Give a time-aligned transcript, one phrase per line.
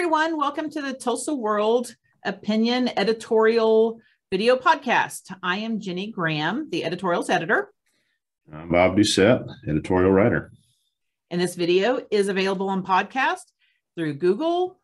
[0.00, 0.38] everyone.
[0.38, 1.94] Welcome to the Tulsa World
[2.24, 5.30] Opinion Editorial Video Podcast.
[5.42, 7.70] I am Ginnie Graham, the editorials editor.
[8.50, 10.52] I'm Bob Doucette, editorial writer.
[11.30, 13.42] And this video is available on podcast
[13.94, 14.80] through Google,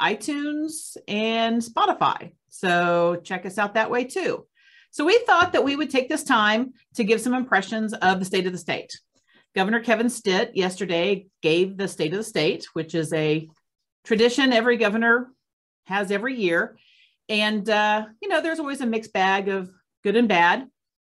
[0.00, 2.32] iTunes, and Spotify.
[2.48, 4.46] So check us out that way too.
[4.90, 8.24] So we thought that we would take this time to give some impressions of the
[8.24, 8.98] state of the state.
[9.54, 13.50] Governor Kevin Stitt yesterday gave the state of the state, which is a
[14.06, 15.28] tradition every governor
[15.84, 16.78] has every year.
[17.28, 19.68] And, uh, you know, there's always a mixed bag of
[20.04, 20.68] good and bad,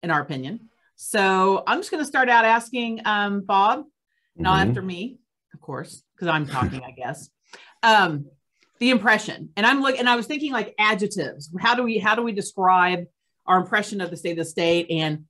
[0.03, 0.69] in our opinion.
[0.97, 4.43] So I'm just going to start out asking um, Bob, mm-hmm.
[4.43, 5.19] not after me,
[5.55, 7.31] of course, because I'm talking, I guess.
[7.83, 8.27] Um,
[8.81, 11.51] the impression, and I'm looking, and I was thinking like adjectives.
[11.61, 13.05] How do we how do we describe
[13.47, 14.87] our impression of the state of the state?
[14.91, 15.27] And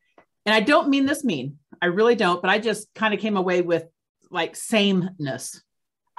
[0.47, 3.37] and I don't mean this mean, I really don't, but I just kind of came
[3.37, 3.85] away with
[4.31, 5.61] like sameness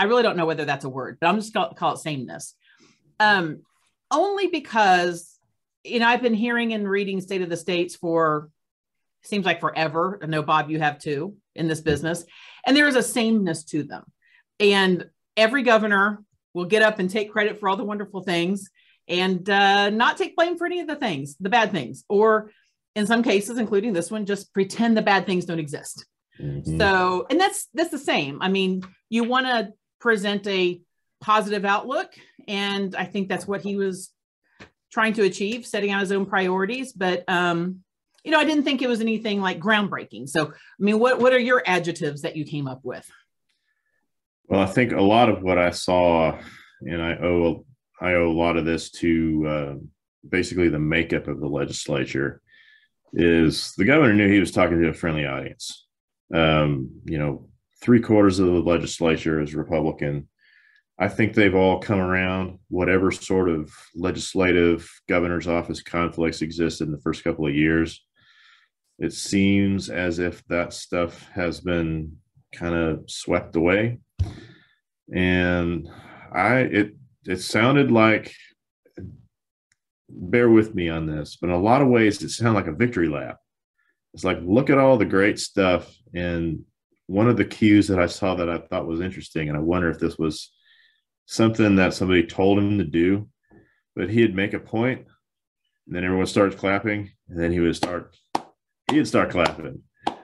[0.02, 2.00] I really don't know whether that's a word, but I'm just going to call it
[2.00, 2.56] sameness.
[3.20, 3.62] Um,
[4.10, 5.38] only because,
[5.84, 8.50] you know, I've been hearing and reading State of the States for
[9.22, 10.20] seems like forever.
[10.24, 12.26] I know, Bob, you have too in this business.
[12.66, 14.04] And there is a sameness to them.
[14.60, 15.06] And
[15.38, 16.24] every governor
[16.56, 18.72] will get up and take credit for all the wonderful things
[19.08, 22.50] and uh, not take blame for any of the things, the bad things, or
[22.96, 26.08] in some cases, including this one, just pretend the bad things don't exist.
[26.40, 26.80] Mm-hmm.
[26.80, 28.42] So, and that's that's the same.
[28.42, 30.82] I mean, you want to present a
[31.22, 32.12] positive outlook.
[32.48, 34.12] And I think that's what he was
[34.92, 36.92] trying to achieve, setting out his own priorities.
[36.92, 37.84] But, um,
[38.26, 40.28] you know, I didn't think it was anything like groundbreaking.
[40.28, 43.10] So, I mean, what, what are your adjectives that you came up with?
[44.48, 46.38] Well, I think a lot of what I saw,
[46.82, 47.66] and I owe,
[48.02, 49.74] I owe a lot of this to uh,
[50.28, 52.42] basically the makeup of the legislature,
[53.14, 55.88] is the governor knew he was talking to a friendly audience.
[56.34, 57.50] Um, you know,
[57.82, 60.28] three quarters of the legislature is Republican.
[61.00, 62.60] I think they've all come around.
[62.70, 68.06] Whatever sort of legislative governor's office conflicts existed in the first couple of years,
[69.00, 72.18] it seems as if that stuff has been
[72.54, 74.00] kind of swept away.
[75.14, 75.90] And
[76.32, 78.34] I it it sounded like
[80.08, 82.74] bear with me on this, but in a lot of ways it sounded like a
[82.74, 83.38] victory lap.
[84.14, 86.64] It's like look at all the great stuff and
[87.12, 89.90] one of the cues that I saw that I thought was interesting, and I wonder
[89.90, 90.50] if this was
[91.26, 93.28] something that somebody told him to do,
[93.98, 95.00] but he'd make a point,
[95.86, 98.16] and then everyone starts clapping, and then he would start,
[98.90, 99.82] he'd start clapping,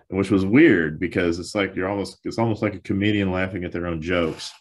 [0.07, 3.73] which was weird because it's like you're almost, it's almost like a comedian laughing at
[3.73, 4.53] their own jokes.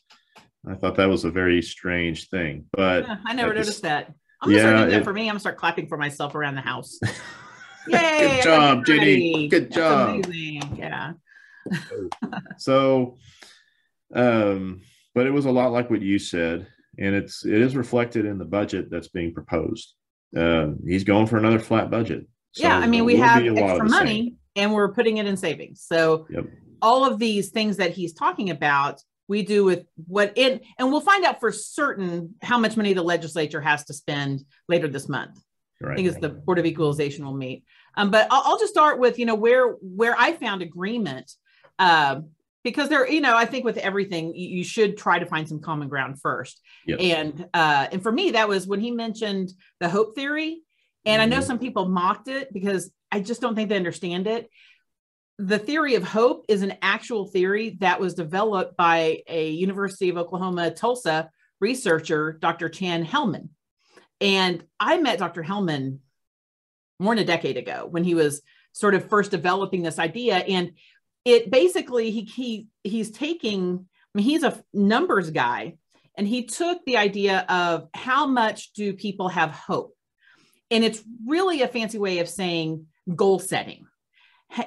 [0.68, 4.12] I thought that was a very strange thing, but yeah, I never noticed that.
[4.42, 5.22] I'm gonna yeah, start doing that for me.
[5.22, 6.98] I'm gonna start clapping for myself around the house.
[7.86, 8.18] Yay!
[8.18, 9.46] Good job, Ginnie.
[9.46, 10.26] Good job.
[10.26, 11.12] Yeah
[12.58, 13.16] so,
[14.14, 14.82] um,
[15.14, 16.66] but it was a lot like what you said,
[16.98, 19.94] and it's it is reflected in the budget that's being proposed.
[20.36, 22.26] Um, he's going for another flat budget.
[22.52, 25.82] So yeah, I mean, we have extra money and we're putting it in savings.
[25.86, 26.46] So yep.
[26.80, 31.00] all of these things that he's talking about, we do with what it, and we'll
[31.00, 35.38] find out for certain how much money the legislature has to spend later this month.
[35.80, 35.92] Right.
[35.92, 37.64] I think it's the Board of Equalization will meet.
[37.96, 41.30] Um, but I'll, I'll, just start with you know where where I found agreement
[41.78, 42.20] uh,
[42.64, 45.88] because there, you know, I think with everything, you, should try to find some common
[45.88, 46.60] ground first.
[46.86, 47.00] Yep.
[47.00, 50.62] And uh, and for me, that was when he mentioned the hope theory.
[51.04, 51.22] And mm-hmm.
[51.22, 51.46] I know mm-hmm.
[51.46, 54.50] some people mocked it because I just don't think they understand it.
[55.38, 60.16] The theory of hope is an actual theory that was developed by a University of
[60.16, 62.68] Oklahoma Tulsa researcher, Dr.
[62.68, 63.50] Chan Hellman.
[64.20, 65.42] And I met Dr.
[65.42, 65.98] Hellman
[66.98, 70.36] more than a decade ago when he was sort of first developing this idea.
[70.36, 70.72] And
[71.26, 75.76] it basically he he he's taking I mean he's a numbers guy
[76.16, 79.94] and he took the idea of how much do people have hope?
[80.70, 83.86] And it's really a fancy way of saying goal setting.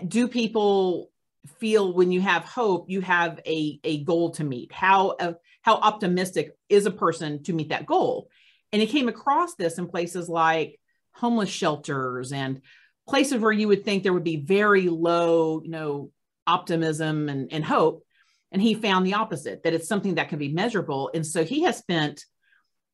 [0.07, 1.09] Do people
[1.57, 4.71] feel when you have hope you have a, a goal to meet?
[4.71, 8.29] How uh, how optimistic is a person to meet that goal?
[8.71, 10.79] And he came across this in places like
[11.13, 12.61] homeless shelters and
[13.07, 16.11] places where you would think there would be very low you know
[16.49, 18.03] optimism and, and hope.
[18.51, 21.11] And he found the opposite, that it's something that can be measurable.
[21.13, 22.25] And so he has spent,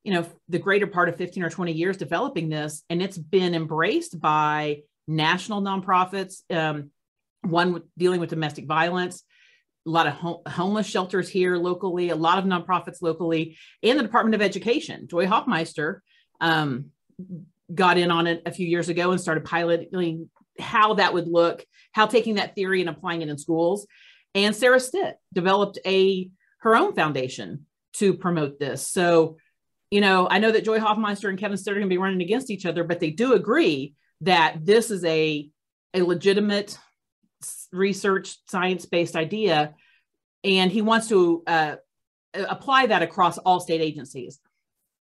[0.03, 3.55] you know, the greater part of 15 or 20 years developing this, and it's been
[3.55, 6.91] embraced by national nonprofits, um,
[7.41, 9.23] one dealing with domestic violence,
[9.87, 14.03] a lot of home, homeless shelters here locally, a lot of nonprofits locally, and the
[14.03, 15.07] Department of Education.
[15.07, 15.99] Joy Hofmeister
[16.41, 16.87] um,
[17.73, 20.29] got in on it a few years ago and started piloting
[20.59, 23.87] how that would look, how taking that theory and applying it in schools.
[24.33, 26.29] And Sarah Stitt developed a
[26.59, 28.87] her own foundation to promote this.
[28.87, 29.37] So,
[29.91, 32.21] you know, I know that Joy Hofmeister and Kevin Stitt are going to be running
[32.21, 35.49] against each other, but they do agree that this is a
[35.93, 36.77] a legitimate
[37.71, 39.73] research science based idea,
[40.43, 41.75] and he wants to uh,
[42.33, 44.39] apply that across all state agencies.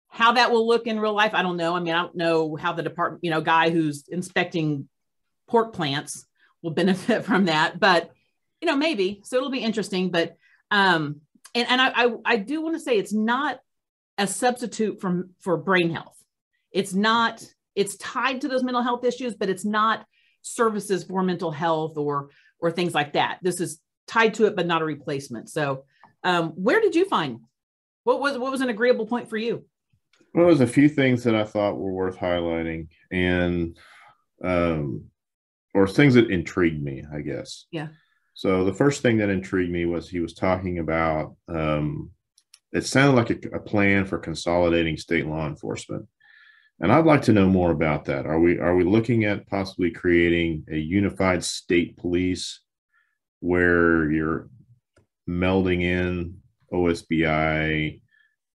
[0.08, 1.74] How that will look in real life, I don't know.
[1.74, 4.88] I mean, I don't know how the department, you know, guy who's inspecting
[5.48, 6.26] pork plants
[6.62, 8.10] will benefit from that, but
[8.60, 9.20] you know, maybe.
[9.24, 10.10] So it'll be interesting.
[10.10, 10.36] But
[10.70, 11.20] um,
[11.54, 13.58] and and I I, I do want to say it's not
[14.18, 16.16] a substitute from for brain health.
[16.70, 17.44] It's not.
[17.74, 20.04] It's tied to those mental health issues, but it's not
[20.42, 22.30] services for mental health or
[22.60, 23.38] or things like that.
[23.42, 25.48] This is tied to it, but not a replacement.
[25.48, 25.84] So,
[26.22, 27.40] um, where did you find
[28.04, 29.64] what was what was an agreeable point for you?
[30.34, 33.76] Well, there's a few things that I thought were worth highlighting, and
[34.42, 35.10] um,
[35.74, 37.66] or things that intrigued me, I guess.
[37.70, 37.88] Yeah.
[38.34, 41.36] So the first thing that intrigued me was he was talking about.
[41.48, 42.10] Um,
[42.72, 46.08] it sounded like a, a plan for consolidating state law enforcement.
[46.80, 48.26] And I'd like to know more about that.
[48.26, 52.60] Are we are we looking at possibly creating a unified state police
[53.40, 54.48] where you're
[55.28, 56.38] melding in
[56.72, 58.00] OSBI,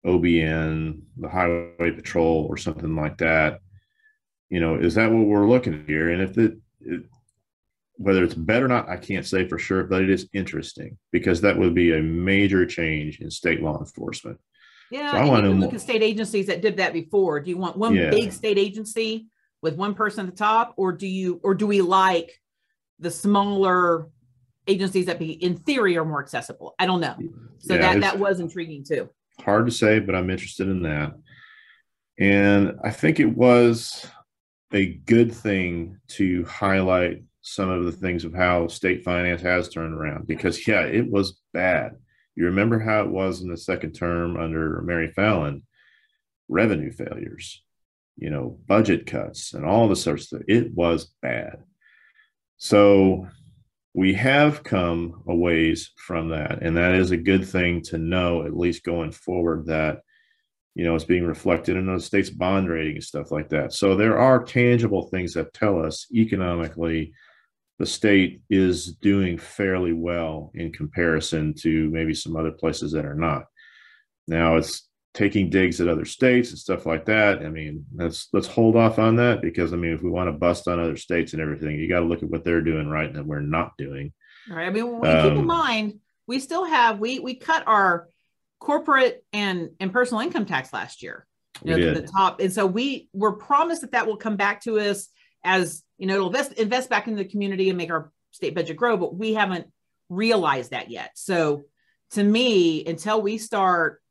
[0.04, 3.60] OBN, the Highway Patrol, or something like that?
[4.48, 6.10] You know, is that what we're looking at here?
[6.10, 7.02] And if it, it
[7.98, 11.40] whether it's better or not, I can't say for sure, but it is interesting because
[11.40, 14.38] that would be a major change in state law enforcement.
[14.90, 17.40] Yeah, so I want to look at state agencies that did that before.
[17.40, 18.10] Do you want one yeah.
[18.10, 19.26] big state agency
[19.62, 22.30] with one person at the top, or do you, or do we like
[23.00, 24.08] the smaller
[24.68, 26.74] agencies that be in theory are more accessible?
[26.78, 27.16] I don't know.
[27.58, 29.08] So yeah, that that was intriguing too.
[29.40, 31.14] Hard to say, but I'm interested in that.
[32.18, 34.06] And I think it was
[34.72, 39.94] a good thing to highlight some of the things of how state finance has turned
[39.94, 41.96] around because yeah, it was bad
[42.36, 45.62] you remember how it was in the second term under Mary Fallin
[46.48, 47.62] revenue failures,
[48.16, 51.64] you know, budget cuts and all the sorts of it was bad.
[52.58, 53.26] So
[53.94, 56.62] we have come a ways from that.
[56.62, 60.02] And that is a good thing to know, at least going forward, that
[60.76, 63.72] you know, it's being reflected in the state's bond rating and stuff like that.
[63.72, 67.14] So there are tangible things that tell us economically
[67.78, 73.14] the state is doing fairly well in comparison to maybe some other places that are
[73.14, 73.44] not.
[74.28, 77.38] Now it's taking digs at other states and stuff like that.
[77.38, 80.32] I mean, let's let's hold off on that because I mean, if we want to
[80.32, 83.06] bust on other states and everything, you got to look at what they're doing right
[83.06, 84.12] and that we're not doing.
[84.50, 84.66] All right.
[84.66, 88.08] I mean, we um, keep in um, mind we still have we we cut our
[88.58, 91.26] corporate and and personal income tax last year.
[91.64, 94.60] You know, the, the top, and so we were promised that that will come back
[94.62, 95.08] to us
[95.42, 98.76] as you know, it'll invest invest back into the community and make our state budget
[98.76, 99.66] grow, but we haven't
[100.08, 101.12] realized that yet.
[101.14, 101.62] So
[102.10, 104.02] to me, until we start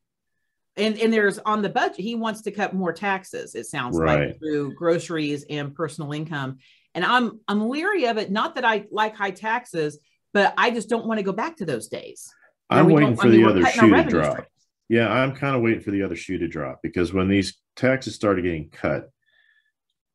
[0.76, 4.30] and and there's on the budget, he wants to cut more taxes, it sounds right.
[4.30, 6.58] like through groceries and personal income.
[6.96, 10.00] And I'm I'm leery of it, not that I like high taxes,
[10.34, 12.34] but I just don't want to go back to those days.
[12.70, 14.32] I'm waiting for I mean, the other shoe to drop.
[14.32, 14.50] Streams.
[14.90, 18.16] Yeah, I'm kind of waiting for the other shoe to drop because when these taxes
[18.16, 19.10] started getting cut,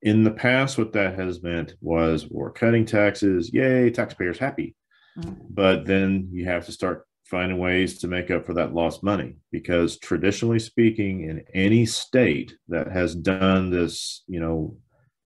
[0.03, 4.75] in the past, what that has meant was we're cutting taxes, yay, taxpayers happy.
[5.19, 5.35] Mm-hmm.
[5.51, 9.37] But then you have to start finding ways to make up for that lost money
[9.53, 14.77] because traditionally speaking, in any state that has done this, you know,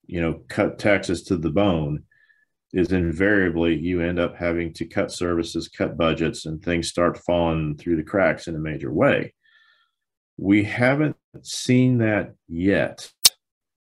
[0.08, 2.04] you know, cut taxes to the bone,
[2.76, 7.76] is invariably you end up having to cut services, cut budgets, and things start falling
[7.78, 9.34] through the cracks in a major way.
[10.38, 13.10] We haven't seen that yet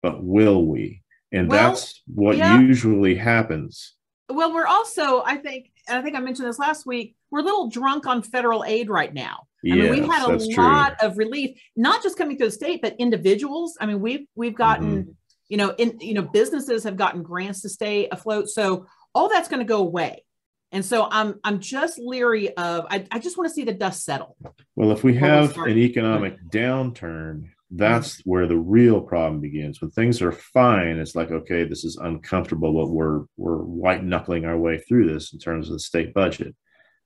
[0.06, 1.02] but will we?
[1.32, 2.60] And well, that's what yeah.
[2.60, 3.96] usually happens.
[4.30, 7.72] Well, we're also, I think, I think I mentioned this last week, we're a little
[7.72, 9.48] drunk on federal aid right now.
[9.66, 11.08] I yes, mean, we've had a lot true.
[11.08, 13.80] of relief, not just coming through the state, but individuals.
[13.82, 15.12] I mean, we've we've gotten, mm-hmm.
[15.50, 18.50] You know, in you know, businesses have gotten grants to stay afloat.
[18.50, 20.24] So all that's going to go away.
[20.72, 24.04] And so I'm I'm just leery of I, I just want to see the dust
[24.04, 24.36] settle.
[24.76, 28.30] Well, if we have an economic downturn, that's mm-hmm.
[28.30, 32.72] where the real problem begins when things are fine it's like okay this is uncomfortable
[32.74, 36.56] but we're we're white knuckling our way through this in terms of the state budget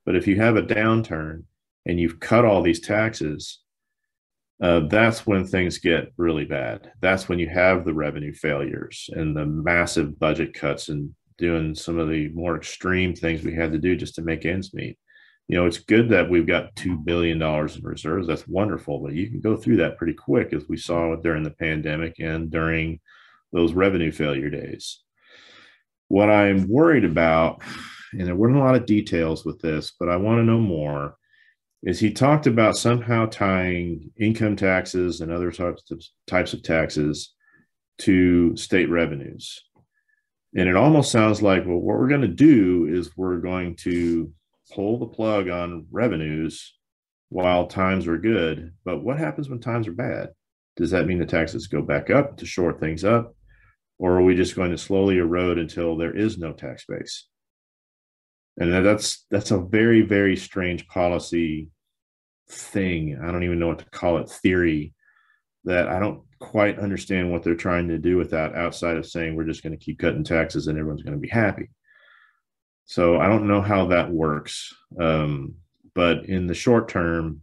[0.06, 1.44] but if you have a downturn
[1.86, 3.60] and you've cut all these taxes
[4.62, 9.36] uh, that's when things get really bad that's when you have the revenue failures and
[9.36, 13.78] the massive budget cuts and doing some of the more extreme things we had to
[13.78, 14.98] do just to make ends meet
[15.50, 18.28] you know, it's good that we've got $2 billion in reserves.
[18.28, 21.50] That's wonderful, but you can go through that pretty quick as we saw during the
[21.50, 23.00] pandemic and during
[23.52, 25.02] those revenue failure days.
[26.08, 27.64] What I'm worried about,
[28.14, 31.18] and there weren't a lot of details with this, but I want to know more,
[31.84, 37.34] is he talked about somehow tying income taxes and other types of types of taxes
[38.00, 39.64] to state revenues.
[40.56, 44.32] And it almost sounds like, well, what we're going to do is we're going to
[44.74, 46.74] pull the plug on revenues
[47.30, 48.74] while times are good.
[48.84, 50.30] But what happens when times are bad?
[50.76, 53.36] Does that mean the taxes go back up to shore things up?
[54.00, 57.28] Or are we just going to slowly erode until there is no tax base?
[58.58, 61.70] And that's that's a very, very strange policy
[62.50, 63.20] thing.
[63.22, 64.94] I don't even know what to call it, theory
[65.66, 69.36] that I don't quite understand what they're trying to do with that outside of saying
[69.36, 71.70] we're just going to keep cutting taxes and everyone's going to be happy.
[72.86, 74.74] So I don't know how that works.
[75.00, 75.56] Um,
[75.94, 77.42] but in the short term,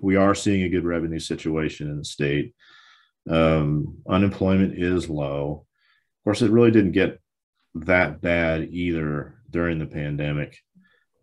[0.00, 2.54] we are seeing a good revenue situation in the state.
[3.28, 5.66] Um, unemployment is low.
[6.20, 7.20] Of course, it really didn't get
[7.74, 10.58] that bad either during the pandemic,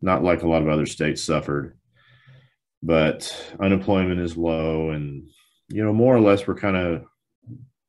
[0.01, 1.77] not like a lot of other states suffered.
[2.81, 5.29] But unemployment is low, and
[5.69, 7.03] you know, more or less, we're kind of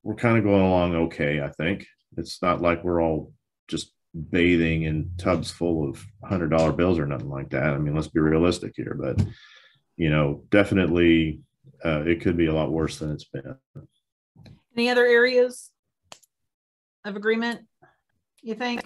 [0.03, 1.41] we're kind of going along okay.
[1.41, 1.87] I think
[2.19, 3.33] it's not like we're all
[3.69, 3.93] just
[4.31, 7.73] bathing in tubs full of hundred dollar bills or nothing like that.
[7.73, 9.25] I mean, let's be realistic here, but
[9.97, 11.41] you know, definitely
[11.85, 13.57] uh, it could be a lot worse than it's been.
[14.77, 15.71] Any other areas
[17.05, 17.63] of agreement?
[18.43, 18.83] You think?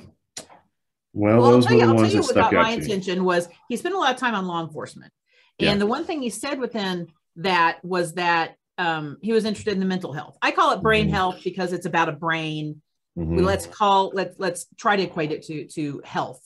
[1.16, 2.52] Well, well those were the you, ones that stuck out.
[2.52, 5.10] My attention was he spent a lot of time on law enforcement,
[5.58, 5.76] and yeah.
[5.76, 9.86] the one thing he said within that was that um, he was interested in the
[9.86, 10.36] mental health.
[10.42, 11.14] I call it brain mm-hmm.
[11.14, 12.82] health because it's about a brain.
[13.16, 13.38] Mm-hmm.
[13.38, 16.42] Let's call let's let's try to equate it to to health,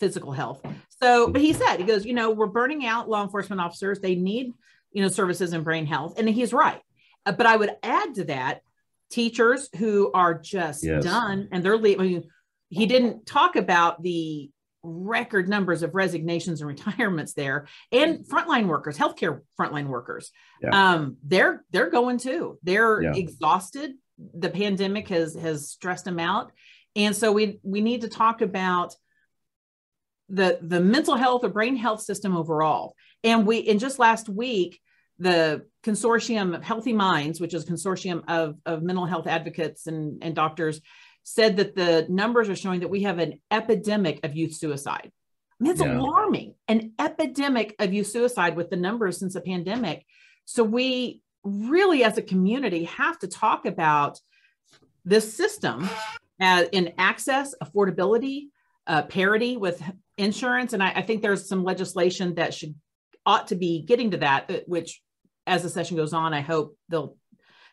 [0.00, 0.62] physical health.
[1.02, 4.00] So, but he said he goes, you know, we're burning out law enforcement officers.
[4.00, 4.54] They need
[4.90, 6.80] you know services in brain health, and he's right.
[7.26, 8.62] Uh, but I would add to that
[9.10, 11.04] teachers who are just yes.
[11.04, 12.00] done and they're leaving.
[12.00, 12.30] I mean,
[12.68, 14.50] he didn't talk about the
[14.84, 20.30] record numbers of resignations and retirements there and frontline workers healthcare frontline workers.
[20.62, 20.92] Yeah.
[20.92, 22.58] um they're they're going too.
[22.62, 23.12] They're yeah.
[23.14, 23.92] exhausted.
[24.34, 26.52] The pandemic has has stressed them out.
[26.94, 28.94] And so we we need to talk about
[30.28, 32.94] the the mental health or brain health system overall.
[33.22, 34.80] And we in just last week
[35.18, 40.22] the consortium of healthy minds which is a consortium of of mental health advocates and
[40.24, 40.80] and doctors
[41.24, 45.10] said that the numbers are showing that we have an epidemic of youth suicide.
[45.10, 45.98] I mean, it's yeah.
[45.98, 50.04] alarming, an epidemic of youth suicide with the numbers since the pandemic.
[50.44, 54.20] So we really, as a community, have to talk about
[55.04, 55.88] this system
[56.40, 58.48] as in access, affordability,
[58.86, 59.82] uh, parity with
[60.18, 62.74] insurance, and I, I think there's some legislation that should
[63.24, 64.50] ought to be getting to that.
[64.50, 65.00] Uh, which,
[65.46, 67.16] as the session goes on, I hope they'll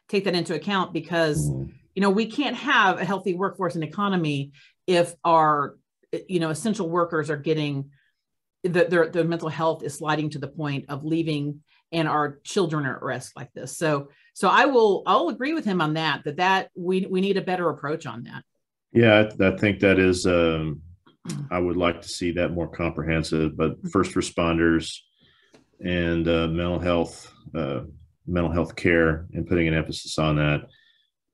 [0.08, 1.52] take that into account because.
[1.96, 4.52] You know we can't have a healthy workforce and economy
[4.88, 5.78] if our
[6.28, 7.92] you know essential workers are getting
[8.64, 12.86] the, their, their mental health is sliding to the point of leaving and our children
[12.86, 13.78] are at risk like this.
[13.78, 17.38] So so i will i'll agree with him on that that that we we need
[17.38, 18.44] a better approach on that.
[18.92, 20.82] Yeah i, I think that is um
[21.52, 23.90] i would like to see that more comprehensive but mm-hmm.
[23.90, 24.98] first responders
[25.84, 27.82] and uh, mental health uh,
[28.28, 30.62] mental health care and putting an emphasis on that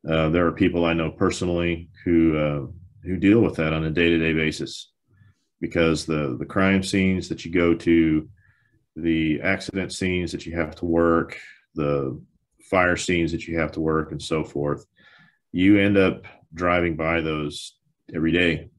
[0.07, 2.67] uh, there are people I know personally who uh,
[3.03, 4.91] who deal with that on a day to day basis
[5.59, 8.27] because the the crime scenes that you go to,
[8.95, 11.37] the accident scenes that you have to work,
[11.75, 12.21] the
[12.69, 14.85] fire scenes that you have to work, and so forth,
[15.51, 17.77] you end up driving by those
[18.13, 18.69] every day.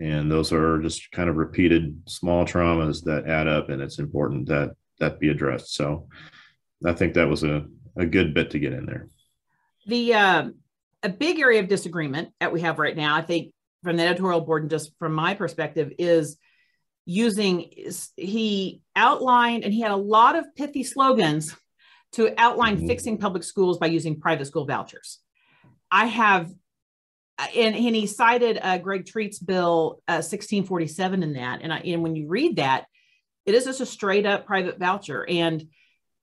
[0.00, 4.48] And those are just kind of repeated small traumas that add up, and it's important
[4.48, 4.70] that
[5.00, 5.74] that be addressed.
[5.74, 6.08] So
[6.84, 7.66] I think that was a,
[7.96, 9.08] a good bit to get in there
[9.86, 10.48] the uh,
[11.02, 14.42] a big area of disagreement that we have right now, I think, from the editorial
[14.42, 16.36] board and just from my perspective, is
[17.06, 17.70] using.
[18.16, 21.56] He outlined and he had a lot of pithy slogans
[22.12, 22.86] to outline mm-hmm.
[22.86, 25.18] fixing public schools by using private school vouchers.
[25.90, 26.50] I have,
[27.38, 32.02] and, and he cited uh, Greg Treat's bill uh, 1647 in that, and I, and
[32.02, 32.86] when you read that,
[33.46, 35.64] it is just a straight up private voucher and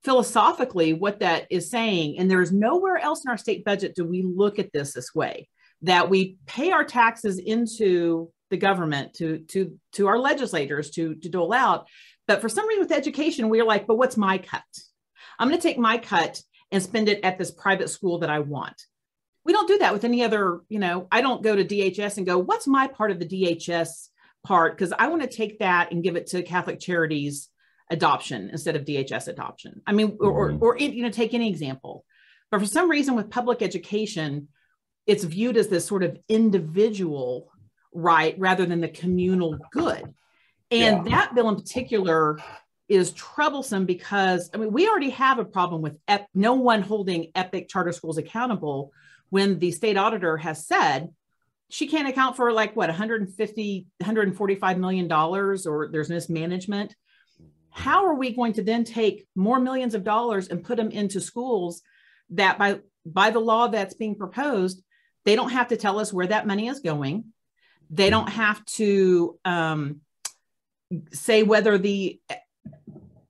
[0.03, 4.21] philosophically what that is saying and there's nowhere else in our state budget do we
[4.21, 5.49] look at this this way
[5.81, 11.29] that we pay our taxes into the government to to to our legislators to to
[11.29, 11.87] dole out.
[12.27, 14.63] But for some reason with education we're like but what's my cut?
[15.39, 18.39] I'm going to take my cut and spend it at this private school that i
[18.39, 18.81] want.
[19.45, 22.25] We don't do that with any other you know i don't go to dhs and
[22.25, 24.09] go what's my part of the dhs
[24.45, 24.77] part?
[24.77, 27.49] Because i want to take that and give it to catholic charities
[27.89, 29.81] adoption instead of DHS adoption.
[29.85, 30.63] I mean, or, mm-hmm.
[30.63, 32.05] or, or, you know, take any example.
[32.51, 34.47] But for some reason, with public education,
[35.05, 37.51] it's viewed as this sort of individual
[37.93, 40.13] right rather than the communal good.
[40.69, 41.15] And yeah.
[41.15, 42.39] that bill in particular
[42.89, 47.31] is troublesome because I mean we already have a problem with ep- no one holding
[47.35, 48.93] epic charter schools accountable
[49.29, 51.09] when the state auditor has said
[51.69, 56.95] she can't account for like what 150 145 million dollars or there's mismanagement
[57.77, 61.21] how are we going to then take more millions of dollars and put them into
[61.21, 61.81] schools
[62.31, 64.83] that by by the law that's being proposed
[65.25, 67.25] they don't have to tell us where that money is going.
[67.89, 69.99] They don't have to um,
[71.11, 72.21] say whether the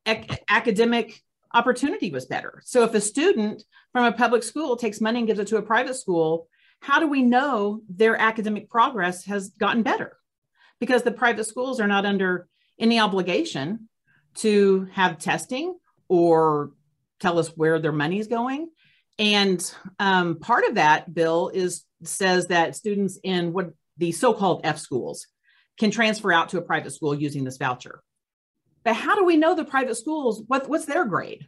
[0.06, 1.20] ac- academic
[1.52, 2.62] opportunity was better.
[2.66, 3.64] So if a student
[3.94, 6.48] from a public school takes money and gives it to a private school
[6.80, 10.16] how do we know their academic progress has gotten better?
[10.80, 12.48] Because the private schools are not under
[12.80, 13.90] any obligation
[14.38, 15.78] to have testing
[16.08, 16.72] or
[17.20, 18.70] tell us where their money is going.
[19.20, 24.78] And um, part of that bill is says that students in what the so-called F
[24.78, 25.26] schools
[25.80, 28.02] can transfer out to a private school using this voucher.
[28.84, 31.48] But how do we know the private schools what, what's their grade?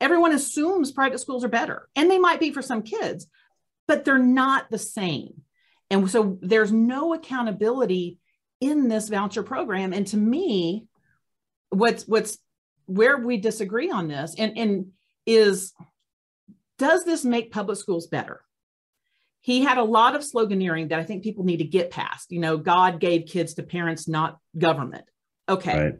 [0.00, 3.26] Everyone assumes private schools are better, and they might be for some kids,
[3.86, 5.42] but they're not the same.
[5.90, 8.18] And so there's no accountability
[8.60, 9.92] in this voucher program.
[9.92, 10.86] And to me,
[11.70, 12.38] what's what's
[12.86, 14.86] where we disagree on this and, and
[15.26, 15.72] is
[16.78, 18.40] does this make public schools better?
[19.42, 22.30] He had a lot of sloganeering that I think people need to get past.
[22.30, 25.04] You know, God gave kids to parents, not government.
[25.48, 25.78] Okay.
[25.78, 25.94] Right.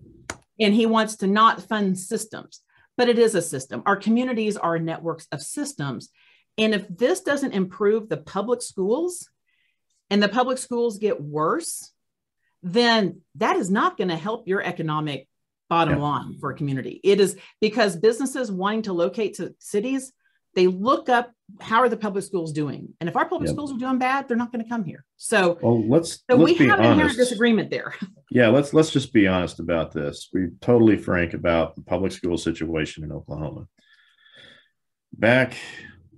[0.59, 2.61] And he wants to not fund systems,
[2.97, 3.83] but it is a system.
[3.87, 6.11] Our communities are networks of systems.
[6.59, 9.29] And if this doesn't improve the public schools
[10.11, 11.93] and the public schools get worse,
[12.63, 15.29] then that is not going to help your economic
[15.71, 16.03] bottom yeah.
[16.03, 17.01] line for a community.
[17.03, 20.13] It is because businesses wanting to locate to cities,
[20.55, 23.55] they look up how are the public schools doing, and if our public yep.
[23.55, 25.05] schools are doing bad, they're not going to come here.
[25.17, 27.95] So, well, let's so let's we have an inherent disagreement there.
[28.33, 30.29] Yeah, let's let's just be honest about this.
[30.33, 33.67] We're totally frank about the public school situation in Oklahoma.
[35.13, 35.57] Back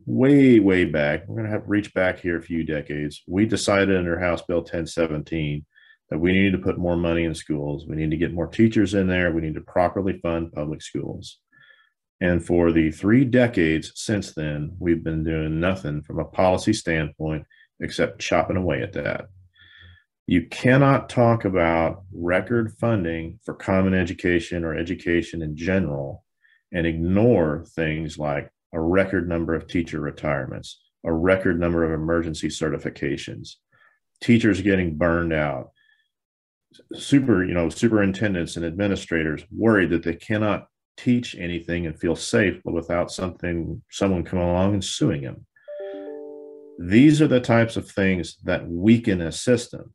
[0.04, 3.22] way, way back, we're going to have to reach back here a few decades.
[3.26, 5.64] We decided under House Bill 1017
[6.12, 7.87] that we need to put more money in schools.
[7.87, 9.33] We need to get more teachers in there.
[9.33, 11.38] We need to properly fund public schools.
[12.20, 17.46] And for the three decades since then, we've been doing nothing from a policy standpoint
[17.81, 19.29] except chopping away at that.
[20.27, 26.25] You cannot talk about record funding for common education or education in general
[26.75, 32.48] and ignore things like a record number of teacher retirements, a record number of emergency
[32.48, 33.55] certifications,
[34.20, 35.70] teachers getting burned out,
[36.94, 42.61] super, you know, superintendents and administrators worried that they cannot teach anything and feel safe
[42.64, 45.46] without something, someone coming along and suing them.
[46.78, 49.92] These are the types of things that weaken a system.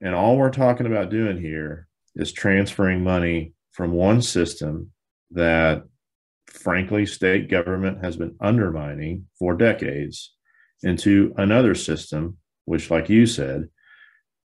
[0.00, 4.92] And all we're talking about doing here is transferring money from one system
[5.30, 5.84] that
[6.52, 10.34] frankly, state government has been undermining for decades
[10.82, 13.68] into another system, which, like you said,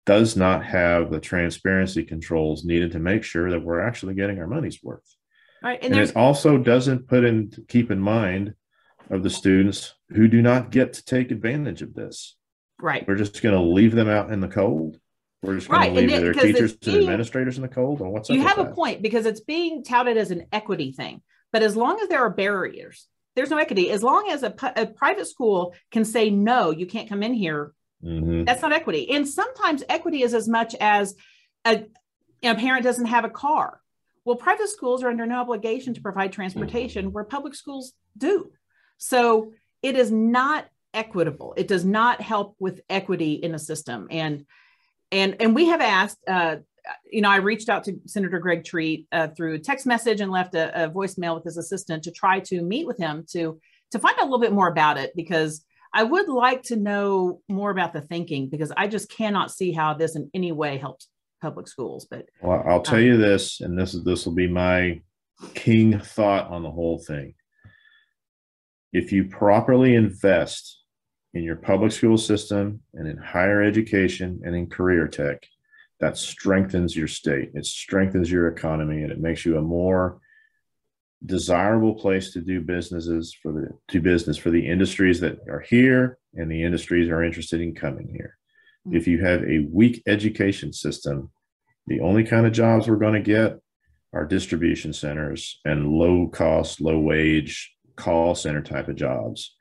[0.07, 4.47] does not have the transparency controls needed to make sure that we're actually getting our
[4.47, 5.17] money's worth.
[5.63, 8.55] Right, and, and it also doesn't put in keep in mind
[9.11, 12.37] of the students who do not get to take advantage of this.
[12.81, 13.07] Right.
[13.07, 14.99] We're just going to leave them out in the cold.
[15.43, 15.89] We're just going right.
[15.89, 18.01] to leave it, their teachers and administrators in the cold.
[18.01, 18.75] Or what's you have a that?
[18.75, 21.23] point because it's being touted as an equity thing.
[21.53, 23.91] But as long as there are barriers, there's no equity.
[23.91, 27.73] As long as a, a private school can say, no, you can't come in here,
[28.05, 28.45] mm-hmm.
[28.45, 29.11] that's not equity.
[29.11, 31.15] And sometimes equity is as much as
[31.65, 31.87] a,
[32.43, 33.81] a parent doesn't have a car.
[34.25, 37.15] Well, private schools are under no obligation to provide transportation mm-hmm.
[37.15, 38.53] where public schools do.
[38.99, 41.55] So it is not equitable.
[41.57, 44.09] It does not help with equity in a system.
[44.11, 44.45] And
[45.13, 46.57] and and we have asked uh,
[47.11, 50.55] you know, I reached out to Senator Greg Treat uh, through text message and left
[50.55, 53.61] a, a, voicemail with his assistant to try to meet with him to
[53.91, 57.41] to find out a little bit more about it because I would like to know
[57.49, 61.09] more about the thinking because I just cannot see how this in any way helps
[61.43, 62.07] public schools.
[62.11, 65.01] But well, I'll tell um, you this, and this is this will be my
[65.55, 67.35] king thought on the whole thing.
[68.93, 70.79] If you properly invest
[71.35, 75.47] in your public school system and in higher education and in career tech,
[76.01, 80.19] that strengthens your state it strengthens your economy and it makes you a more
[81.25, 86.19] desirable place to do businesses for the to business for the industries that are here
[86.35, 88.39] and the industries are interested in coming here.
[88.87, 88.97] Mm-hmm.
[88.97, 91.31] if you have a weak education system
[91.87, 93.59] the only kind of jobs we're going to get
[94.13, 99.55] are distribution centers and low cost low wage call center type of jobs.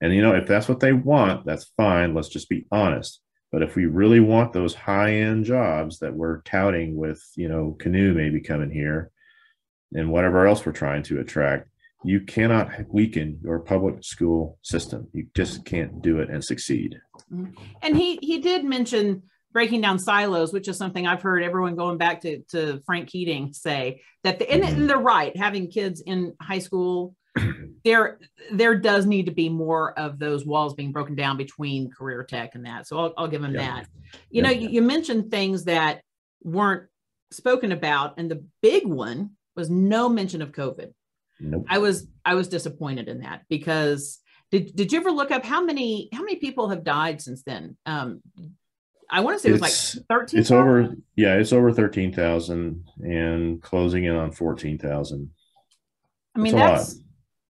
[0.00, 2.14] And you know if that's what they want that's fine.
[2.14, 3.20] Let's just be honest.
[3.52, 7.76] But if we really want those high end jobs that we're touting with, you know,
[7.78, 9.10] Canoo maybe coming here
[9.92, 11.68] and whatever else we're trying to attract,
[12.04, 15.08] you cannot weaken your public school system.
[15.12, 17.00] You just can't do it and succeed.
[17.32, 17.62] Mm-hmm.
[17.82, 19.22] And he he did mention
[19.52, 23.54] breaking down silos, which is something I've heard everyone going back to, to Frank Keating
[23.54, 24.86] say that the, and, and mm-hmm.
[24.86, 27.14] they're right, having kids in high school,
[27.84, 28.18] there
[28.52, 32.54] there does need to be more of those walls being broken down between career tech
[32.54, 32.86] and that.
[32.86, 33.60] So I'll, I'll give him yeah.
[33.60, 33.86] that.
[34.30, 34.42] You yeah.
[34.42, 36.02] know, you, you mentioned things that
[36.42, 36.88] weren't
[37.30, 40.92] spoken about, and the big one was no mention of COVID.
[41.40, 41.66] Nope.
[41.68, 45.62] I was I was disappointed in that because did did you ever look up how
[45.62, 47.76] many how many people have died since then?
[47.84, 48.22] Um,
[49.10, 50.40] I want to say it was like 13.
[50.40, 55.30] It's over, yeah, it's over 13,000 and closing in on 14,000.
[56.34, 57.00] I mean, that's, that's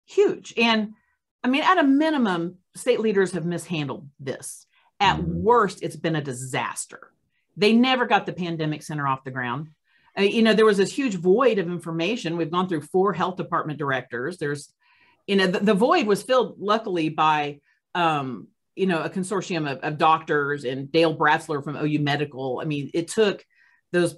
[0.06, 0.54] huge.
[0.58, 0.94] And
[1.44, 4.66] I mean, at a minimum, state leaders have mishandled this.
[5.00, 5.42] At mm-hmm.
[5.42, 7.12] worst, it's been a disaster.
[7.58, 9.70] They never got the pandemic center off the ground.
[10.18, 12.38] Uh, you know, there was this huge void of information.
[12.38, 14.38] We've gone through four health department directors.
[14.38, 14.74] There's,
[15.28, 17.60] you know, the, the void was filled luckily by
[17.96, 22.60] um, you know, a consortium of, of doctors and Dale Bratzler from OU Medical.
[22.62, 23.46] I mean, it took
[23.92, 24.16] those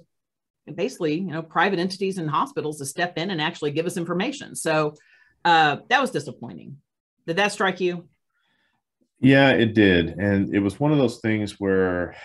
[0.72, 4.54] basically, you know, private entities and hospitals to step in and actually give us information.
[4.54, 4.94] So
[5.44, 6.78] uh, that was disappointing.
[7.26, 8.08] Did that strike you?
[9.20, 10.10] Yeah, it did.
[10.18, 12.16] And it was one of those things where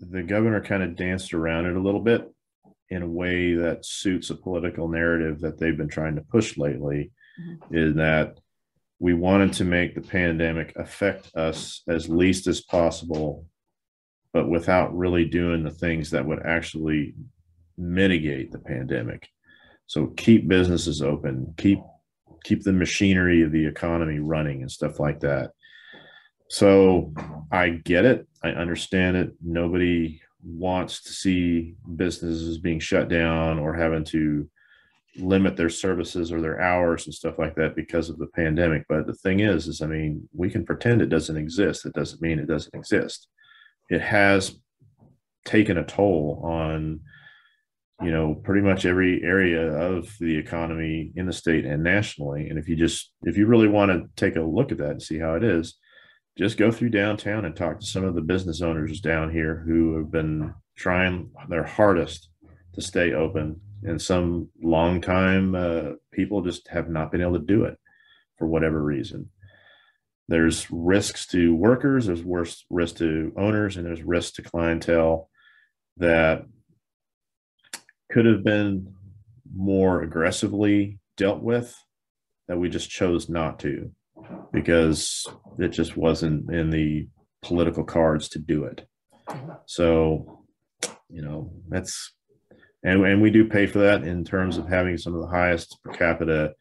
[0.00, 2.30] the governor kind of danced around it a little bit
[2.90, 7.10] in a way that suits a political narrative that they've been trying to push lately
[7.40, 7.74] mm-hmm.
[7.74, 8.38] is that
[8.98, 13.46] we wanted to make the pandemic affect us as least as possible,
[14.32, 17.14] but without really doing the things that would actually
[17.76, 19.28] mitigate the pandemic.
[19.86, 21.80] So keep businesses open, keep
[22.44, 25.52] keep the machinery of the economy running and stuff like that.
[26.48, 27.12] So
[27.50, 28.28] I get it.
[28.42, 29.32] I understand it.
[29.42, 34.48] Nobody wants to see businesses being shut down or having to
[35.16, 38.84] limit their services or their hours and stuff like that because of the pandemic.
[38.88, 41.86] But the thing is, is I mean, we can pretend it doesn't exist.
[41.86, 43.28] It doesn't mean it doesn't exist.
[43.90, 44.58] It has
[45.44, 47.00] taken a toll on,
[48.02, 52.48] you know, pretty much every area of the economy in the state and nationally.
[52.48, 55.02] And if you just, if you really want to take a look at that and
[55.02, 55.76] see how it is,
[56.36, 59.96] just go through downtown and talk to some of the business owners down here who
[59.96, 62.28] have been trying their hardest
[62.74, 63.60] to stay open.
[63.84, 67.78] And some long time uh, people just have not been able to do it
[68.36, 69.30] for whatever reason.
[70.26, 75.28] There's risks to workers there's worse risk to owners and there's risks to clientele
[75.98, 76.44] that
[78.10, 78.94] could have been
[79.54, 81.76] more aggressively dealt with
[82.48, 83.90] that we just chose not to
[84.52, 85.26] because
[85.58, 87.06] it just wasn't in the
[87.42, 88.86] political cards to do it
[89.66, 90.44] so
[91.08, 92.12] you know that's
[92.82, 95.78] and and we do pay for that in terms of having some of the highest
[95.82, 96.54] per capita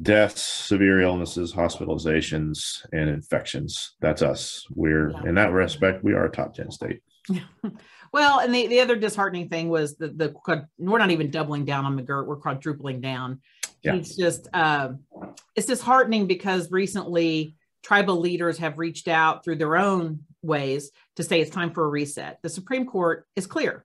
[0.00, 3.96] deaths, severe illnesses, hospitalizations, and infections.
[4.00, 4.66] That's us.
[4.70, 7.00] We're in that respect, we are a top ten state.
[8.12, 11.84] well, and the, the other disheartening thing was the the we're not even doubling down
[11.84, 13.40] on McGirt, we're quadrupling down.
[13.82, 13.94] Yeah.
[13.94, 14.90] It's just uh,
[15.54, 21.40] it's disheartening because recently tribal leaders have reached out through their own ways to say
[21.40, 22.38] it's time for a reset.
[22.42, 23.84] The Supreme Court is clear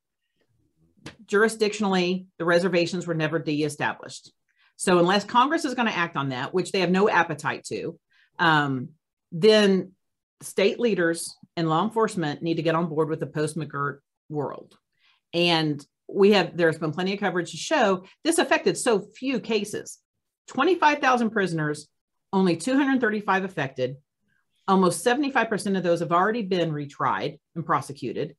[1.25, 4.32] jurisdictionally, the reservations were never de-established.
[4.75, 7.97] So unless Congress is going to act on that, which they have no appetite to,
[8.39, 8.89] um,
[9.32, 9.91] then
[10.41, 14.75] state leaders and law enforcement need to get on board with the post McGirt world.
[15.34, 19.99] And we have there's been plenty of coverage to show this affected so few cases
[20.47, 21.88] 25,000 prisoners,
[22.32, 23.95] only 235 affected.
[24.67, 28.36] Almost 75% of those have already been retried and prosecuted.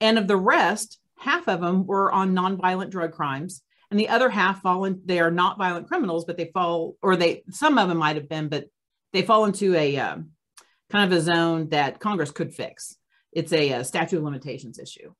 [0.00, 4.28] And of the rest, half of them were on nonviolent drug crimes and the other
[4.28, 7.88] half fall in they are not violent criminals but they fall or they some of
[7.88, 8.66] them might have been but
[9.12, 10.30] they fall into a um,
[10.90, 12.96] kind of a zone that congress could fix
[13.32, 15.12] it's a, a statute of limitations issue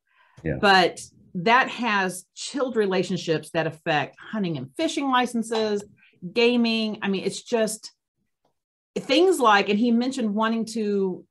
[0.44, 0.56] yeah.
[0.60, 1.00] but
[1.34, 5.84] that has chilled relationships that affect hunting and fishing licenses
[6.32, 7.92] gaming i mean it's just
[8.98, 11.24] things like and he mentioned wanting to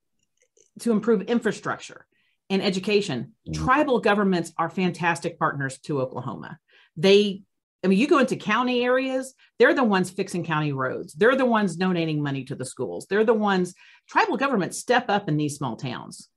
[0.80, 2.06] to improve infrastructure
[2.50, 3.34] and education.
[3.48, 3.64] Mm-hmm.
[3.64, 6.58] Tribal governments are fantastic partners to Oklahoma.
[6.96, 7.44] They,
[7.84, 11.14] I mean, you go into county areas, they're the ones fixing county roads.
[11.14, 13.08] They're the ones donating money to the schools.
[13.10, 13.76] They're the ones,
[14.08, 16.30] tribal governments step up in these small towns.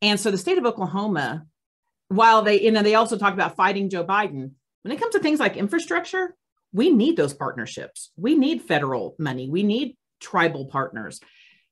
[0.00, 1.44] And so the state of Oklahoma,
[2.14, 5.20] while they, you know, they also talk about fighting Joe Biden, when it comes to
[5.20, 6.34] things like infrastructure,
[6.72, 8.10] we need those partnerships.
[8.16, 9.48] We need federal money.
[9.48, 11.20] We need tribal partners.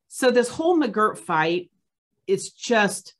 [0.09, 1.71] So this whole McGirt fight
[2.31, 3.15] it's just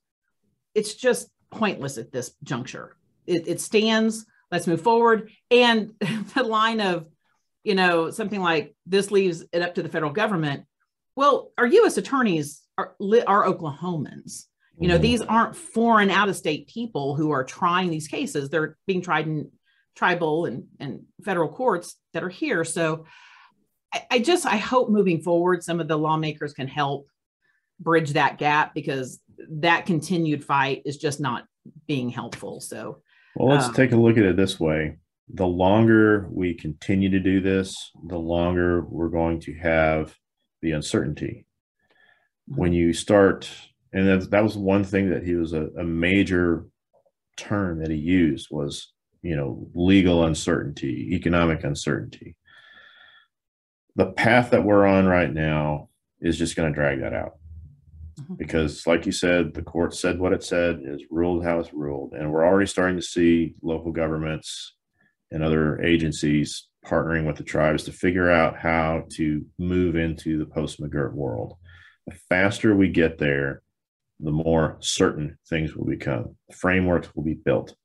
[0.73, 2.95] it's just pointless at this juncture.
[3.27, 4.25] It, it stands.
[4.49, 5.31] Let's move forward.
[5.49, 5.93] And
[6.33, 7.07] the line of,
[7.63, 10.65] you know, something like this leaves it up to the federal government.
[11.15, 11.97] Well, our U.S.
[11.97, 12.95] attorneys are
[13.27, 14.45] are Oklahomans.
[14.81, 15.03] You know, mm-hmm.
[15.03, 18.49] these aren't foreign out of state people who are trying these cases.
[18.49, 19.51] They're being tried in
[19.95, 22.65] tribal and, and federal courts that are here.
[22.65, 23.05] So
[23.93, 27.07] I, I just I hope moving forward, some of the lawmakers can help
[27.79, 31.45] bridge that gap because that continued fight is just not
[31.87, 32.59] being helpful.
[32.59, 33.03] So,
[33.35, 34.97] well, let's um, take a look at it this way.
[35.31, 40.15] The longer we continue to do this, the longer we're going to have
[40.63, 41.45] the uncertainty.
[42.47, 42.77] When mm-hmm.
[42.77, 43.47] you start,
[43.93, 46.65] and that, that was one thing that he was a, a major
[47.37, 52.35] term that he used was, you know, legal uncertainty, economic uncertainty.
[53.95, 55.89] The path that we're on right now
[56.21, 57.33] is just going to drag that out.
[58.19, 58.35] Mm-hmm.
[58.35, 62.11] because like you said the court said what it said is ruled how it's ruled
[62.11, 64.73] and we're already starting to see local governments
[65.31, 70.45] and other agencies partnering with the tribes to figure out how to move into the
[70.45, 71.55] post McGirt world
[72.05, 73.61] the faster we get there
[74.21, 77.75] the more certain things will become frameworks will be built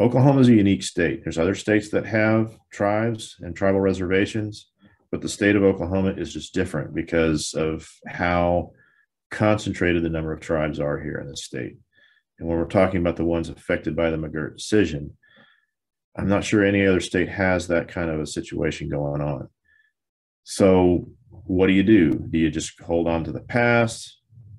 [0.00, 4.70] oklahoma is a unique state there's other states that have tribes and tribal reservations
[5.10, 8.70] but the state of oklahoma is just different because of how
[9.30, 11.76] concentrated the number of tribes are here in the state.
[12.38, 15.16] And when we're talking about the ones affected by the McGirt decision,
[16.16, 19.48] I'm not sure any other state has that kind of a situation going on.
[20.44, 22.12] So, what do you do?
[22.12, 24.15] Do you just hold on to the past,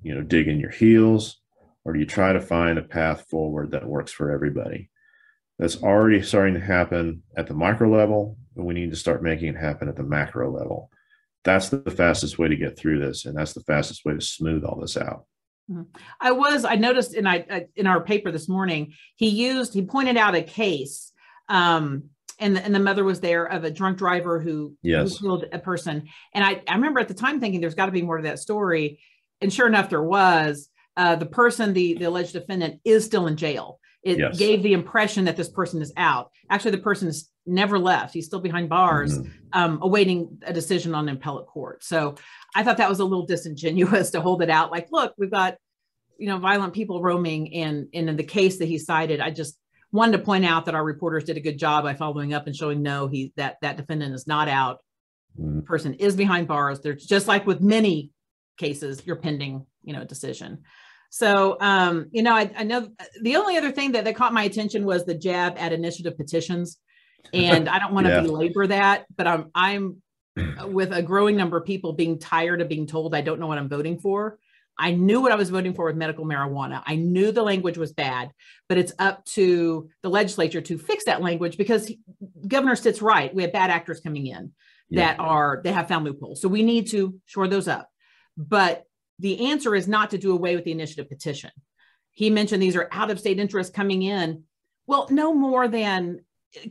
[0.08, 1.40] you know, dig in your heels,
[1.86, 4.90] or do you try to find a path forward that works for everybody?
[5.60, 9.50] That's already starting to happen at the micro level, but we need to start making
[9.50, 10.90] it happen at the macro level
[11.48, 14.66] that's the fastest way to get through this and that's the fastest way to smooth
[14.66, 15.26] all this out
[15.72, 15.84] mm-hmm.
[16.20, 20.18] i was i noticed in i in our paper this morning he used he pointed
[20.18, 21.14] out a case
[21.48, 22.04] um
[22.40, 25.18] and the, and the mother was there of a drunk driver who, yes.
[25.18, 27.94] who killed a person and i i remember at the time thinking there's got to
[27.94, 29.00] be more to that story
[29.42, 33.38] and sure enough there was uh, the person the the alleged defendant is still in
[33.38, 34.38] jail it yes.
[34.38, 38.14] gave the impression that this person is out actually the person is never left.
[38.14, 39.30] He's still behind bars, mm-hmm.
[39.54, 41.84] um, awaiting a decision on an appellate court.
[41.84, 42.16] So
[42.54, 44.72] I thought that was a little disingenuous to hold it out.
[44.72, 45.56] Like, look, we've got,
[46.18, 49.58] you know, violent people roaming, and, and in the case that he cited, I just
[49.92, 52.56] wanted to point out that our reporters did a good job by following up and
[52.56, 54.80] showing no, he that that defendant is not out.
[55.40, 55.62] Mm-hmm.
[55.62, 56.80] person is behind bars.
[56.80, 58.10] There's just like with many
[58.58, 60.64] cases, you're pending, you know, decision.
[61.10, 62.90] So, um, you know, I, I, know
[63.22, 66.80] the only other thing that, that caught my attention was the jab at initiative petitions
[67.34, 68.22] and I don't want to yeah.
[68.22, 70.02] belabor that, but I'm I'm
[70.68, 73.58] with a growing number of people being tired of being told I don't know what
[73.58, 74.38] I'm voting for.
[74.80, 76.84] I knew what I was voting for with medical marijuana.
[76.86, 78.30] I knew the language was bad,
[78.70, 82.00] but it's up to the legislature to fix that language because he,
[82.48, 83.34] Governor Stitt's right.
[83.34, 84.52] We have bad actors coming in
[84.92, 86.42] that are they have found loopholes.
[86.42, 87.90] So we need to shore those up.
[88.38, 88.84] But
[89.20, 91.52] the answer is not to do away with the initiative petition.
[92.12, 94.44] He mentioned these are out of state interests coming in.
[94.86, 96.22] Well, no more than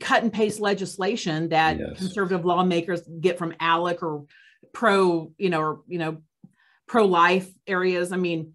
[0.01, 1.99] cut and paste legislation that yes.
[1.99, 4.25] conservative lawmakers get from ALEC or
[4.73, 6.23] pro, you know, or you know,
[6.87, 8.13] pro-life areas.
[8.13, 8.55] I mean,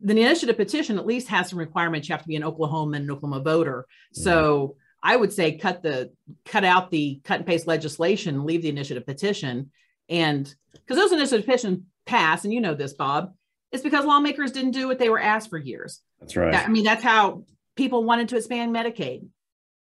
[0.00, 2.08] the initiative petition at least has some requirements.
[2.08, 3.86] You have to be an Oklahoma and Oklahoma voter.
[4.14, 4.22] Mm-hmm.
[4.22, 6.12] So I would say cut the
[6.44, 9.70] cut out the cut and paste legislation, leave the initiative petition,
[10.08, 13.32] and because those initiative petitions pass, and you know this, Bob,
[13.72, 16.00] it's because lawmakers didn't do what they were asked for years.
[16.18, 16.54] That's right.
[16.54, 17.44] I mean, that's how
[17.76, 19.26] people wanted to expand Medicaid.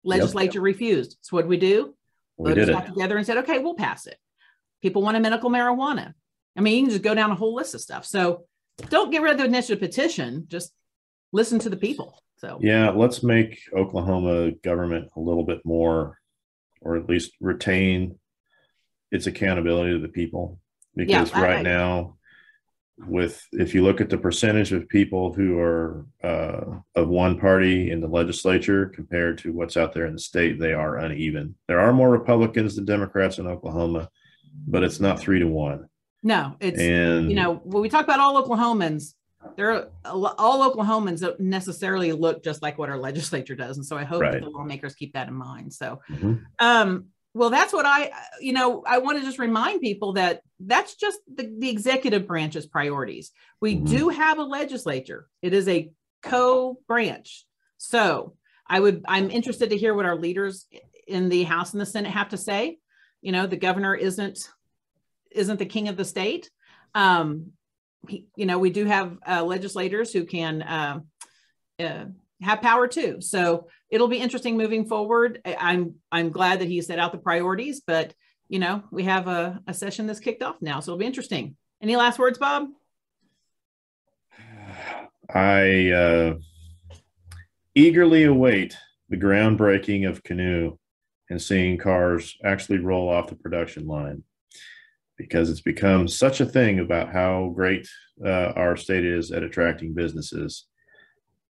[0.03, 0.65] Legislature yep.
[0.65, 1.19] refused.
[1.21, 1.95] So what did we do?
[2.37, 4.19] We Voters got together and said, okay, we'll pass it.
[4.83, 6.15] People want a medical marijuana.
[6.57, 8.05] I mean, you can just go down a whole list of stuff.
[8.05, 8.45] So
[8.89, 10.47] don't get rid of the initiative petition.
[10.49, 10.73] Just
[11.33, 12.23] listen to the people.
[12.39, 16.19] So yeah, let's make Oklahoma government a little bit more,
[16.81, 18.19] or at least retain
[19.11, 20.61] its accountability to the people.
[20.97, 22.17] Because yeah, right I, now,
[22.99, 27.91] with if you look at the percentage of people who are uh, of one party
[27.91, 31.57] in the legislature compared to what's out there in the state, they are uneven.
[31.67, 34.09] There are more Republicans than Democrats in Oklahoma,
[34.67, 35.89] but it's not three to one.
[36.23, 39.15] No, it's and, you know when we talk about all Oklahomans,
[39.57, 43.97] there are all Oklahomans don't necessarily look just like what our legislature does, and so
[43.97, 44.33] I hope right.
[44.33, 45.73] that the lawmakers keep that in mind.
[45.73, 46.35] So, mm-hmm.
[46.61, 50.95] um, well, that's what I, you know, I want to just remind people that that's
[50.95, 53.33] just the, the executive branch's priorities.
[53.61, 53.87] We mm-hmm.
[53.87, 55.91] do have a legislature, it is a
[56.23, 57.45] co branch.
[57.77, 58.35] So
[58.69, 60.67] I would, I'm interested to hear what our leaders
[61.07, 62.79] in the House and the Senate have to say.
[63.21, 64.39] You know, the governor isn't
[65.31, 66.49] isn't the king of the state.
[66.95, 67.53] Um,
[68.09, 71.01] you know, we do have uh, legislators who can uh,
[71.81, 72.05] uh,
[72.43, 73.21] have power too.
[73.21, 75.41] So it'll be interesting moving forward.
[75.45, 78.15] I'm I'm glad that he set out the priorities, but
[78.49, 81.57] you know, we have a, a session that's kicked off now, so it'll be interesting.
[81.83, 82.69] Any last words, Bob?
[85.33, 86.35] I uh,
[87.75, 88.77] eagerly await
[89.09, 90.79] the groundbreaking of Canoo
[91.31, 94.23] and seeing cars actually roll off the production line
[95.17, 97.89] because it's become such a thing about how great
[98.25, 100.67] uh, our state is at attracting businesses.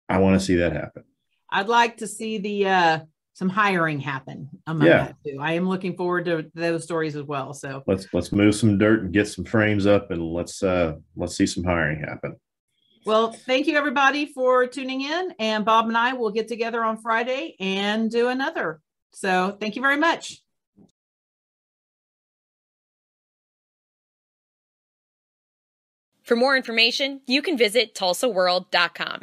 [0.08, 1.04] I want to see that happen.
[1.50, 2.98] I'd like to see the uh,
[3.34, 4.98] some hiring happen among yeah.
[4.98, 5.38] that too.
[5.40, 7.54] I am looking forward to those stories as well.
[7.54, 11.36] So let's let's move some dirt and get some frames up, and let's uh, let's
[11.36, 12.36] see some hiring happen.
[13.06, 17.00] Well, thank you everybody for tuning in, and Bob and I will get together on
[17.00, 18.80] Friday and do another.
[19.12, 20.42] So thank you very much.
[26.24, 29.22] For more information, you can visit tulsaworld.com.